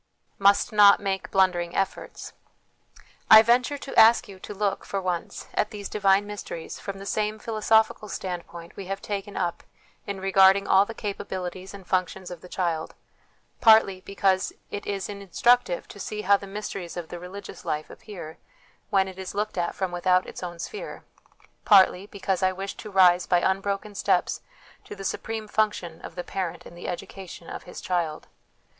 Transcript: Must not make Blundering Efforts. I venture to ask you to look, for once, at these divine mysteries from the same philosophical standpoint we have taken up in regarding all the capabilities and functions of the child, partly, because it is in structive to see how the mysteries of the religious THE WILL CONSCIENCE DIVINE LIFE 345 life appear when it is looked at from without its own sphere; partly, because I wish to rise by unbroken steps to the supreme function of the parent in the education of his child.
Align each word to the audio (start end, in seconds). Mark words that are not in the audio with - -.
Must 0.39 0.71
not 0.73 0.99
make 0.99 1.29
Blundering 1.29 1.75
Efforts. 1.75 2.33
I 3.29 3.43
venture 3.43 3.77
to 3.77 3.95
ask 3.95 4.27
you 4.27 4.39
to 4.39 4.51
look, 4.55 4.83
for 4.83 4.99
once, 4.99 5.47
at 5.53 5.69
these 5.69 5.87
divine 5.89 6.25
mysteries 6.25 6.79
from 6.79 6.97
the 6.97 7.05
same 7.05 7.37
philosophical 7.37 8.09
standpoint 8.09 8.75
we 8.75 8.87
have 8.87 8.99
taken 8.99 9.37
up 9.37 9.61
in 10.07 10.19
regarding 10.19 10.67
all 10.67 10.85
the 10.87 10.95
capabilities 10.95 11.71
and 11.71 11.85
functions 11.85 12.31
of 12.31 12.41
the 12.41 12.49
child, 12.49 12.95
partly, 13.59 14.01
because 14.01 14.51
it 14.71 14.87
is 14.87 15.07
in 15.07 15.19
structive 15.27 15.85
to 15.85 15.99
see 15.99 16.21
how 16.23 16.35
the 16.35 16.47
mysteries 16.47 16.97
of 16.97 17.09
the 17.09 17.19
religious 17.19 17.61
THE 17.61 17.67
WILL 17.67 17.83
CONSCIENCE 17.83 17.99
DIVINE 18.01 18.37
LIFE 18.89 18.89
345 18.89 18.89
life 18.89 18.89
appear 18.89 18.89
when 18.89 19.07
it 19.07 19.19
is 19.19 19.35
looked 19.35 19.59
at 19.59 19.75
from 19.75 19.91
without 19.91 20.25
its 20.25 20.41
own 20.41 20.57
sphere; 20.57 21.03
partly, 21.63 22.07
because 22.07 22.41
I 22.41 22.51
wish 22.51 22.73
to 22.77 22.89
rise 22.89 23.27
by 23.27 23.41
unbroken 23.41 23.93
steps 23.93 24.41
to 24.85 24.95
the 24.95 25.05
supreme 25.05 25.47
function 25.47 26.01
of 26.01 26.15
the 26.15 26.23
parent 26.23 26.65
in 26.65 26.73
the 26.73 26.87
education 26.87 27.47
of 27.51 27.65
his 27.69 27.79
child. 27.81 28.25